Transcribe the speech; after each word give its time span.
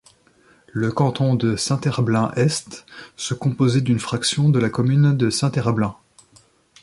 Le 0.73 0.91
canton 0.91 1.35
de 1.35 1.55
Saint-Herblain-Est 1.55 2.87
se 3.17 3.35
composait 3.35 3.81
d’une 3.81 3.99
fraction 3.99 4.49
de 4.49 4.57
la 4.57 4.71
commune 4.71 5.15
de 5.15 5.29
Saint-Herblain. 5.29 5.95